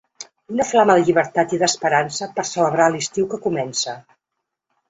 [0.53, 3.99] Una flama de llibertat i d'esperança per celebrar l'estiu que comença.